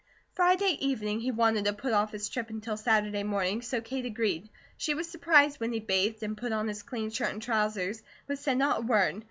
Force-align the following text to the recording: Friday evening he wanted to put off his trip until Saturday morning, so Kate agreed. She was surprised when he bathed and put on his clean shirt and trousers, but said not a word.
Friday 0.33 0.77
evening 0.83 1.19
he 1.19 1.29
wanted 1.29 1.65
to 1.65 1.73
put 1.73 1.93
off 1.93 2.11
his 2.11 2.27
trip 2.27 2.49
until 2.49 2.75
Saturday 2.75 3.21
morning, 3.21 3.61
so 3.61 3.81
Kate 3.81 4.03
agreed. 4.07 4.49
She 4.75 4.95
was 4.95 5.07
surprised 5.07 5.59
when 5.59 5.73
he 5.73 5.79
bathed 5.79 6.23
and 6.23 6.35
put 6.35 6.51
on 6.51 6.67
his 6.67 6.81
clean 6.81 7.11
shirt 7.11 7.29
and 7.29 7.39
trousers, 7.39 8.01
but 8.25 8.39
said 8.39 8.57
not 8.57 8.79
a 8.79 8.81
word. 8.81 9.19